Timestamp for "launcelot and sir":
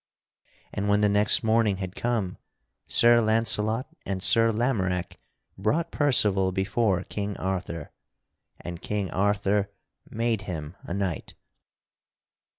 3.21-4.51